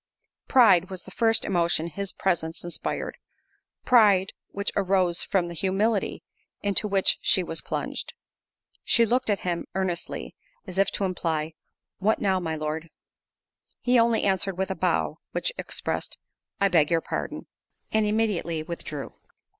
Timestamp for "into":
6.63-6.87